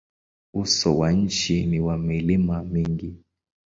[0.53, 3.15] Uso wa nchi ni wa milima mingi.